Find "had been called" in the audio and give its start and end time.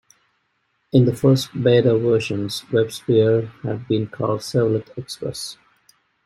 3.61-4.39